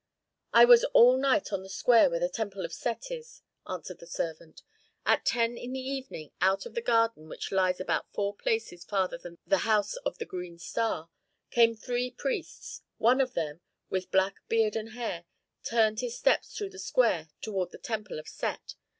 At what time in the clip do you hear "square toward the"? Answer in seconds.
16.79-17.77